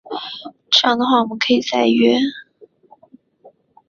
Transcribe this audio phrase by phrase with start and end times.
[0.71, 2.17] 这样的话我们可以再约